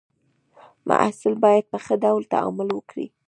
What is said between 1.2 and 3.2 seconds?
باید په ښه ډول تعامل وکړي.